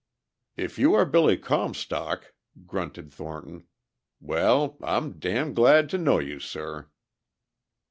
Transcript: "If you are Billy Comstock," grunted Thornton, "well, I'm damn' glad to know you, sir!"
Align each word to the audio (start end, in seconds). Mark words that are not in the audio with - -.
"If 0.57 0.79
you 0.79 0.95
are 0.95 1.05
Billy 1.05 1.37
Comstock," 1.37 2.33
grunted 2.65 3.13
Thornton, 3.13 3.67
"well, 4.19 4.77
I'm 4.81 5.19
damn' 5.19 5.53
glad 5.53 5.89
to 5.91 5.99
know 5.99 6.17
you, 6.17 6.39
sir!" 6.39 6.89